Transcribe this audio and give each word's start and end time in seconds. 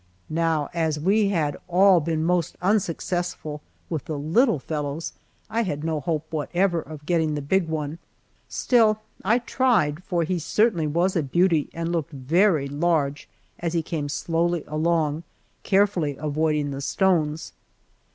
Now 0.31 0.67
as 0.73 0.99
we 0.99 1.27
had 1.29 1.57
all 1.67 1.99
been 1.99 2.23
most 2.23 2.55
unsuccessful 2.59 3.61
with 3.87 4.05
the 4.05 4.17
little 4.17 4.57
"fellows," 4.57 5.13
I 5.47 5.61
had 5.61 5.83
no 5.83 5.99
hope 5.99 6.25
whatever 6.31 6.81
of 6.81 7.05
getting 7.05 7.35
the 7.35 7.41
big 7.43 7.67
one, 7.69 7.99
still 8.49 8.99
I 9.23 9.37
tried, 9.37 10.03
for 10.03 10.23
he 10.23 10.39
certainly 10.39 10.87
was 10.87 11.15
a 11.15 11.21
beauty 11.21 11.69
and 11.71 11.91
looked 11.91 12.13
very 12.13 12.67
large 12.67 13.29
as 13.59 13.73
he 13.73 13.83
came 13.83 14.09
slowly 14.09 14.63
along, 14.65 15.21
carefully 15.61 16.17
avoiding 16.17 16.71
the 16.71 16.81
stones. 16.81 17.53